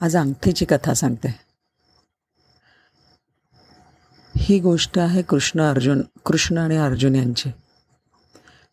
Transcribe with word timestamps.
आज 0.00 0.16
अंगठीची 0.16 0.64
कथा 0.64 0.94
सांगते. 0.94 1.40
ही 4.36 4.60
गोष्ट 4.60 4.98
आहे 4.98 5.22
कृष्ण 5.22 5.60
अर्जुन 5.60 6.02
कृष्ण 6.26 6.58
आणि 6.58 6.76
अर्जुन 6.76 7.14
यांची. 7.14 7.50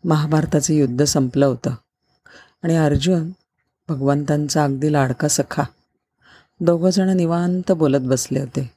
महाभारताचं 0.05 0.73
युद्ध 0.73 1.03
संपलं 1.03 1.45
होतं. 1.45 1.69
आणि 2.63 2.75
अर्जुन 2.75 3.31
भगवंतांचा 3.89 4.63
अगदी 4.63 4.93
लाडका 4.93 5.27
सखा. 5.27 5.63
दोघंजणं 6.59 7.17
निवांत 7.17 7.71
बोलत 7.71 8.01
बसले 8.01 8.39
होते. 8.39 8.73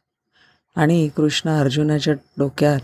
आणि 0.76 1.08
कृष्ण 1.08 1.50
अर्जुनाच्या 1.50 2.14
डोक्यात 2.38 2.80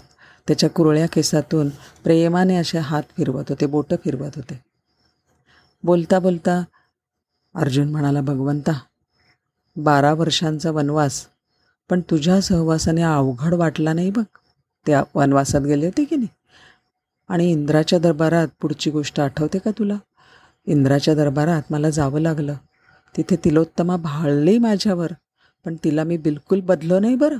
त्याच्या 0.47 0.71
कुरळ्या 0.71 1.07
केसातून 1.07 1.69
प्रेमाने 2.05 2.57
असे 2.57 2.79
हात 2.79 3.03
फिरवत 3.17 3.45
होते 3.49 3.67
बोटं 3.67 3.97
फिरवत 3.97 4.31
होते. 4.37 4.61
बोलता 5.83 6.19
बोलता 6.19 6.65
अर्जुन 7.55 7.91
म्हणाला 7.91 8.21
भगवंता 8.21 8.79
बारा 9.77 10.13
वर्षांचा 10.13 10.71
वनवास. 10.71 11.27
पण 11.91 12.01
तुझ्या 12.01 12.41
सहवासाने 12.41 13.03
अवघड 13.03 13.55
वाटला 13.55 13.93
नाही 13.93 14.11
बघ. 14.11 14.25
त्या 14.87 15.03
वनवासात 15.15 15.61
गेले 15.61 15.87
होते 15.87 16.05
की 16.05 16.17
नाही? 16.17 16.29
आणि 17.29 17.51
इंद्राच्या 17.51 17.99
दरबारात 17.99 18.49
पुढची 18.61 18.91
गोष्ट 18.91 19.21
आठवते 19.21 19.59
का 19.59 19.71
तुला? 19.71 19.95
इंद्राच्या 20.67 21.15
दरबारात 21.15 21.63
मला 21.71 21.91
जावं 21.91 22.21
लागलं. 22.21 22.55
तिथे 23.17 23.37
तिलोत्तमा 23.37 23.97
भाळली 23.97 24.59
माझ्यावर. 24.59 25.09
पण 25.65 25.77
तिला 25.85 26.05
मी 26.05 26.17
बिलकुल 26.17 26.61
बदलो 26.61 26.99
नाही 26.99 27.15
बरं. 27.15 27.39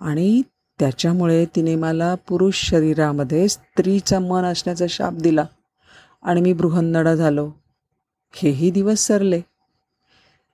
आणि 0.00 0.42
त्याच्यामुळे 0.78 1.44
तिने 1.44 1.76
मला 1.76 2.14
पुरुष 2.14 2.68
शरीरामध्ये 2.68 3.48
स्त्रीचं 3.48 4.18
मन 4.18 4.42
असण्याचा 4.42 4.84
शाप 4.88 5.12
दिला. 5.12 5.44
आणि 6.22 6.40
मी 6.40 6.52
बृहन्नडा 6.52 7.14
झालो. 7.14 7.50
हेही 8.34 8.70
दिवस 8.70 8.98
सरले. 8.98 9.40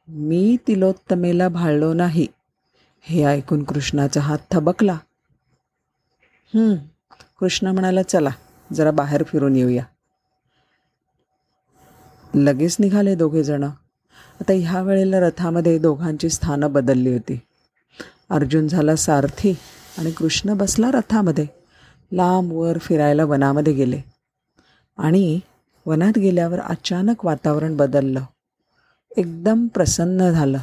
मी 0.09 0.57
तिलोत्तमेला 0.69 1.49
भाळलो 1.49 1.93
नाही. 1.93 2.27
हे 3.01 3.25
ऐकून 3.25 3.65
कृष्णाचा 3.65 4.21
हात 4.21 4.39
थबकला. 4.51 4.99
कृष्ण 7.41 7.67
म्हणाला 7.67 8.03
चला 8.03 8.31
जरा 8.73 8.91
बाहेर 8.91 9.23
फिरून 9.23 9.57
येऊया. 9.57 9.85
लगेच 12.35 12.77
निघाले 12.81 13.15
दोघे 13.15 13.45
जण. 13.45 13.65
आता 14.41 14.53
ह्या 14.53 14.83
वेळेला 14.83 15.21
रथामध्ये 15.21 15.79
दोघांची 15.79 16.31
स्थानं 16.31 16.73
बदलली 16.73 17.13
होती. 17.13 17.41
अर्जुन 18.31 18.69
झाला 18.69 18.97
सारथी 18.97 19.57
आणि 19.99 20.11
कृष्ण 20.11 20.55
बसला 20.55 20.91
रथामध्ये. 20.91 21.47
लांब 22.13 22.53
वर 22.53 22.79
फिरायला 22.79 23.25
वनामध्ये 23.25 23.73
गेले. 23.73 24.01
आणि 24.99 25.41
वनात 25.87 26.19
गेल्यावर 26.19 26.61
अचानक 26.61 27.25
वातावरण 27.25 27.77
बदललं. 27.77 28.25
एकदम 29.17 29.67
प्रसन्न 29.67 30.31
झालं. 30.31 30.59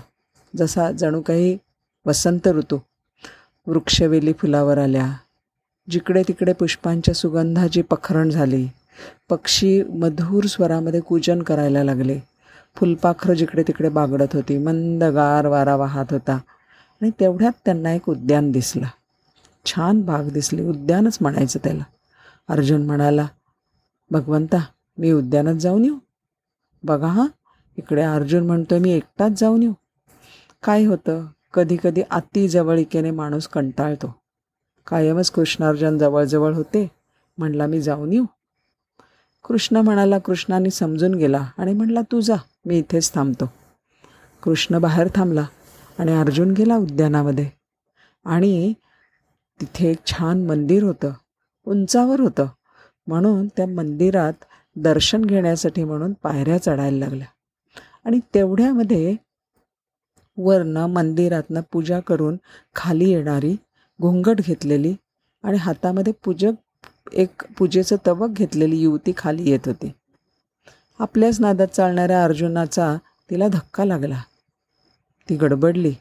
जसा 0.57 0.91
जणू 0.91 1.21
काही 1.21 1.57
वसंत 2.05 2.47
ऋतू 2.47 2.77
वृक्षवेली 3.67 4.33
फुलावर 4.33 4.77
आल्या. 4.77 5.13
जिकडे 5.89 6.23
तिकडे 6.27 6.53
पुष्पांच्या 6.53 7.13
सुगंधाची 7.13 7.81
पखरण 7.81 8.29
झाली. 8.29 8.67
पक्षी 9.29 9.83
मधुर 9.83 10.43
स्वरामध्ये 10.43 10.99
कूजन 10.99 11.41
करायला 11.41 11.83
लागले. 11.83 12.19
फुलपाखरं 12.75 13.33
जिकडे 13.33 13.63
तिकडे 13.63 13.89
बागडत 13.89 14.27
होती. 14.33 14.57
मंदगार 14.57 15.47
वारा 15.47 15.75
वाहत 15.75 16.05
होता. 16.11 16.33
आणि 17.01 17.11
तेवढ्यात 17.19 17.51
त्यांना 17.65 17.93
एक 17.93 18.09
उद्यान 18.09 18.51
दिसलं. 18.51 18.85
छान 19.65 20.01
बाग 20.01 20.23
दिसली. 20.23 20.61
उद्यानच 20.61 21.17
म्हणायचं 21.21 21.59
त्याला. 21.63 21.83
अर्जुन 22.49 22.85
म्हणाला 22.85 23.27
भगवंता 24.11 24.57
मी 24.97 25.11
उद्यानात 25.11 25.55
जाऊन 25.55 25.85
येऊ. 25.85 25.97
बघा 26.83 27.07
हां 27.07 27.27
इकडे 27.79 28.01
अर्जुन 28.01 28.45
म्हणतोय 28.45 28.79
मी 28.79 28.91
एकटाच 28.91 29.31
जाऊन 29.39 29.63
येऊ. 29.63 29.73
काय 30.63 30.85
होतं? 30.85 31.25
कधी 31.53 31.77
कधी 31.83 32.01
अति 32.11 32.47
जवळिकेने 32.47 33.11
माणूस 33.11 33.47
कंटाळतो. 33.47 34.15
कायमच 34.87 35.31
कृष्णार्जुन 35.31 35.97
जवळजवळ 35.97 36.53
होते. 36.53 36.91
म्हणला 37.37 37.67
मी 37.67 37.81
जाऊन 37.81 38.13
येऊ. 38.13 38.25
कृष्ण 39.47 39.77
म्हणाला 39.77 40.17
कृष्णाने 40.17 40.69
समजून 40.69 41.13
गेला 41.13 41.47
आणि 41.57 41.73
म्हणला 41.73 41.99
तू 42.01 42.19
जा 42.19 42.35
मी 42.65 42.77
इथेच 42.77 43.13
थांबतो. 43.13 43.45
कृष्ण 44.43 44.77
बाहेर 44.77 45.07
थांबला 45.15 45.45
आणि 45.99 46.11
अर्जुन 46.11 46.51
गेला 46.51 46.75
उद्यानामध्ये. 46.75 47.49
आणि 48.25 48.73
तिथे 49.61 49.91
एक 49.91 49.97
छान 50.05 50.45
मंदिर 50.45 50.83
होतं. 50.83 51.11
उंचावर 51.65 52.19
होतं. 52.19 52.45
म्हणून 53.07 53.47
त्या 53.47 53.67
मंदिरात 53.67 54.33
दर्शन 54.75 55.25
घेण्यासाठी 55.25 55.83
म्हणून 55.83 56.13
पायऱ्या 56.13 56.63
चढायला 56.63 56.97
लागल्या. 56.97 57.27
आणि 58.05 58.19
तेवढ्यामध्ये 58.35 59.15
वरनं 60.37 60.85
मंदिरातनं 60.85 61.61
पूजा 61.71 61.99
करून 61.99 62.37
खाली 62.75 63.09
येणारी 63.09 63.55
घुंगट 64.01 64.41
घेतलेली 64.41 64.95
आणि 65.43 65.57
हातामध्ये 65.57 66.13
पूजक 66.25 66.51
एक 67.13 67.43
पूजेचं 67.57 67.95
तवक 68.07 68.29
घेतलेली 68.29 68.77
युवती 68.77 69.13
खाली 69.17 69.49
येत 69.49 69.59
होती. 69.65 69.91
आपल्याच 70.99 71.39
नादात 71.39 71.67
चालणाऱ्या 71.67 72.23
अर्जुनाचा 72.23 72.97
तिला 73.29 73.47
धक्का 73.47 73.85
लागला. 73.85 74.21
ती 75.29 75.35
गडबडली 75.35 75.93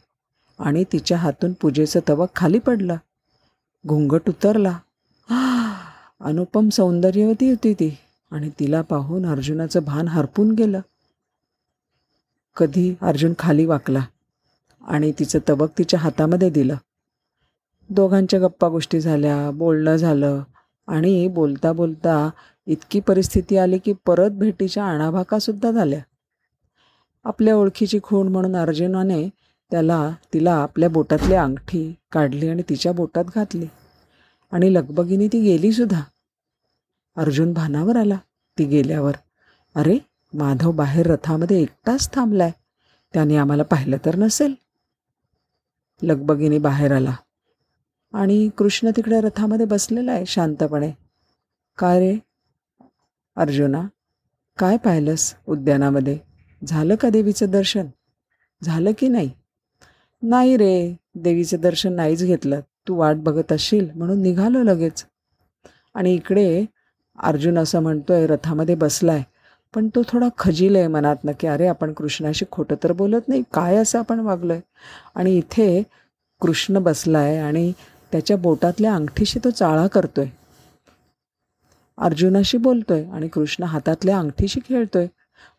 आणि 0.58 0.84
तिच्या 0.92 1.18
हातून 1.18 1.52
पूजेचं 1.52 2.00
तवक 2.08 2.28
खाली 2.36 2.58
पडलं. 2.58 2.96
घुंगट 3.86 4.28
उतरला. 4.28 4.78
अनुपम 6.20 6.68
सौंदर्यवती 6.68 7.50
होती 7.50 7.74
ती 7.74 7.98
आणि 8.30 8.50
तिला 8.60 8.82
पाहून 8.82 9.26
अर्जुनाचं 9.26 9.84
भान 9.84 10.08
हरपून 10.08 10.50
गेलं. 10.50 10.80
कधी 12.58 12.94
अर्जुन 13.02 13.32
खाली 13.38 13.64
वाकला 13.64 14.00
आणि 14.82 15.12
तिचं 15.18 15.38
तबक 15.48 15.70
तिच्या 15.78 16.00
हातामध्ये 16.00 16.50
दिलं. 16.50 16.76
दोघांच्या 17.90 18.40
गप्पा 18.40 18.68
गोष्टी 18.68 19.00
झाल्या 19.00 19.50
बोलणं 19.50 19.96
झालं 19.96 20.42
आणि 20.88 21.26
बोलता 21.28 21.72
बोलता 21.72 22.28
इतकी 22.66 23.00
परिस्थिती 23.00 23.56
आली 23.56 23.78
की 23.78 23.92
परत 24.06 24.30
भेटीच्या 24.30 24.84
आणाभाकासुद्धा 24.84 25.70
झाल्या. 25.70 26.00
आपल्या 27.24 27.56
ओळखीची 27.56 27.98
खूण 28.02 28.28
म्हणून 28.28 28.56
अर्जुनाने 28.56 29.28
त्याला 29.70 30.10
तिला 30.34 30.54
आपल्या 30.54 30.88
बोटातली 30.88 31.34
अंगठी 31.34 31.94
काढली 32.12 32.48
आणि 32.48 32.62
तिच्या 32.68 32.92
बोटात 32.92 33.24
घातली 33.34 33.66
आणि 34.52 34.72
लगबगीने 34.74 35.28
ती 35.28 35.40
गेलीसुद्धा 35.40 36.02
अर्जुन 37.16 37.52
भानावर 37.52 37.96
आला. 37.96 38.16
ती 38.58 38.64
गेल्यावर 38.64 39.16
अरे 39.76 39.98
माधव 40.34 40.72
बाहेर 40.72 41.06
रथामध्ये 41.06 41.62
एकटाच 41.62 42.14
थांबलाय. 42.14 42.50
त्याने 43.14 43.36
आम्हाला 43.36 43.62
पाहिलं 43.62 43.96
तर 44.04 44.16
नसेल. 44.16 44.54
लगबगीने 46.02 46.58
बाहेर 46.58 46.92
आला. 46.92 47.16
आणि 48.12 48.48
कृष्ण 48.58 48.90
तिकडे 48.96 49.20
रथामध्ये 49.20 49.66
बसलेला 49.66 50.12
आहे 50.12 50.26
शांतपणे. 50.26 50.92
काय 51.78 51.98
रे? 51.98 52.18
अर्जुना 53.36 53.82
काय 54.58 54.76
पाहिलंस 54.76 55.34
उद्यानामध्ये? 55.48 56.18
झालं 56.66 56.94
का 56.94 57.10
देवीचं 57.10 57.50
दर्शन? 57.50 57.86
झालं 58.64 58.90
की 58.98 59.08
नाही? 59.08 59.30
नाही 60.22 60.56
रे 60.56 60.96
देवीचं 61.14 61.60
दर्शन 61.60 61.92
नाहीच 61.92 62.24
घेतलं. 62.24 62.60
तू 62.88 62.94
वाट 62.94 63.16
बघत 63.16 63.52
असशील 63.52 63.90
म्हणून 63.94 64.22
निघालो 64.22 64.62
लगेच. 64.62 65.06
आणि 65.94 66.14
इकडे 66.14 66.64
अर्जुन 67.18 67.58
असं 67.58 67.80
म्हणतोय 67.80 68.26
रथामध्ये 68.26 68.74
बसलाय. 68.74 69.22
पण 69.74 69.88
तो 69.88 70.02
थोडा 70.08 70.28
खजील 70.38 70.76
आहे 70.76 70.86
मनातनं 70.86 71.32
की 71.40 71.46
अरे 71.46 71.66
आपण 71.66 71.92
कृष्णाशी 71.92 72.44
खोटं 72.50 72.74
तर 72.82 72.92
बोलत 72.92 73.28
नाही 73.28 73.42
काय 73.54 73.76
असं 73.76 73.98
आपण 73.98 74.20
वागलो 74.20 74.52
आहे 74.52 74.62
आणि 75.14 75.36
इथे 75.36 75.82
कृष्ण 76.40 76.78
बसला 76.78 77.18
आहे 77.18 77.38
आणि 77.38 77.72
त्याच्या 78.12 78.36
बोटातल्या 78.36 78.94
अंगठीशी 78.94 79.38
तो 79.44 79.50
चाळा 79.50 79.86
करतो 79.86 80.20
आहे 80.20 80.30
अर्जुनाशी 81.98 82.58
बोलतो 82.58 82.94
आहे 82.94 83.10
आणि 83.10 83.28
कृष्ण 83.28 83.64
हातातल्या 83.64 84.18
अंगठीशी 84.18 84.60
खेळतो 84.68 84.98
आहे 84.98 85.08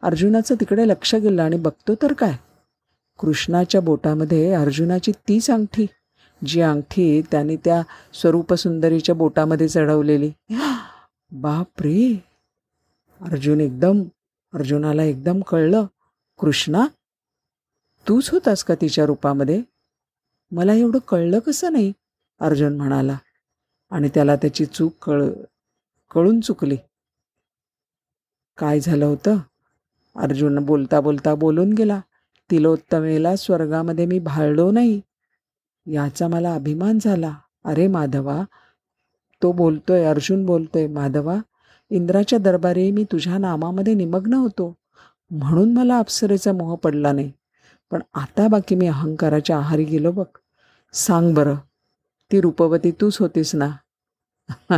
अर्जुनाचं 0.02 0.56
तिकडे 0.56 0.88
लक्ष 0.88 1.16
गेलं 1.16 1.42
आणि 1.44 1.58
बघतो 1.58 1.96
तर 2.02 2.14
काय? 2.14 2.36
कृष्णाच्या 3.20 3.82
बोटामध्ये 3.82 4.54
अर्जुनाची 4.54 5.12
तीच 5.12 5.50
अंगठी 5.52 5.86
जी 6.46 6.62
अंगठी 6.62 7.22
त्याने 7.22 7.56
त्या 7.56 7.82
स्वरूपसुंदरीच्या 8.14 9.16
बोटामध्ये 9.16 9.68
चढवलेली. 9.68 10.32
बाप 11.32 11.82
रे 11.82 12.29
अर्जुन 13.22 13.62
एकदम 13.62 14.02
अर्जुनाला 14.54 15.04
एकदम 15.04 15.42
कळलं 15.42 15.86
कृष्णा 16.40 16.86
तूच 18.08 18.30
होतास 18.30 18.64
का 18.64 18.76
तिच्या 18.76 19.06
रूपामध्ये? 19.06 19.62
मला 20.52 20.74
एवढं 20.74 21.00
कळलं 21.00 21.40
कसं 21.40 21.74
नाही? 21.74 21.94
अर्जुन 22.40 22.78
म्हणाला. 22.78 23.18
आणि 23.92 24.10
त्याला 24.10 24.36
त्याची 24.36 24.66
चूक 24.66 24.94
कळ 25.02 25.30
कळून 26.12 26.40
चुकली. 26.40 26.78
काय 28.58 28.80
झालं 28.80 29.06
होतं? 29.06 29.38
अर्जुन 30.16 30.66
बोलता 30.66 31.02
बोलता 31.02 31.36
बोलून 31.36 31.74
गेला. 31.74 32.02
तिलोत्तमेला 32.52 33.36
स्वर्गामध्ये 33.36 34.06
मी 34.06 34.20
भाळलो 34.20 34.72
नाही. 34.72 35.02
याचा 35.86 36.28
मला 36.28 36.54
अभिमान 36.54 37.00
झाला. 37.00 37.36
अरे 37.66 37.88
माधवा 37.88 38.44
तो 39.44 39.52
बोलतोय 39.52 40.06
अर्जुन 40.06 40.46
बोलतोय 40.46 40.88
माधवा 40.88 41.36
इंद्राच्या 41.90 42.40
दरबारी 42.40 42.92
मी 42.92 43.04
तुझ्या 43.04 43.38
नामामध्ये 43.38 43.94
निमग्न 43.94 44.34
होतो. 44.34 44.78
म्हणून 45.32 45.74
मला 45.74 45.98
अप्सरेचा 46.00 46.54
मोह 46.54 46.76
पडला 46.76 47.12
नाही. 47.12 47.32
पण 47.92 48.02
आता 48.14 48.48
बाकी 48.48 48.76
मी 48.76 48.88
अहंकाराच्या 48.88 49.58
आहारी 49.58 49.84
गेलो 49.84 50.12
बघ. 50.12 50.26
सांग 50.94 51.34
बरं 51.34 51.56
ती 52.32 52.42
रूपवती 52.42 52.92
तूच 52.92 53.18
होतीस 53.20 53.56
ना? 53.56 53.70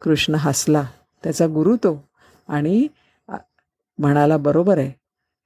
कृष्ण 0.00 0.34
हसला. 0.34 0.82
त्याचा 1.24 1.46
गुरु 1.46 1.76
तो. 1.76 2.08
आणि 2.48 2.86
म्हणाला 3.98 4.36
बरोबर 4.36 4.78
आहे. 4.78 4.92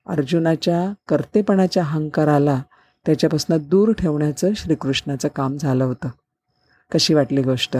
अर्जुनाच्या 0.06 0.92
कर्तेपणाच्या 1.08 1.82
अहंकाराला 1.82 2.62
त्याच्यापासून 3.06 3.68
दूर 3.68 3.92
ठेवण्याचं 3.92 4.52
श्रीकृष्णाचं 4.52 5.28
काम 5.28 5.56
झालं 5.56 5.84
होतं. 5.84 6.08
कशी 6.92 7.14
वाटली 7.14 7.42
गोष्ट? 7.42 7.76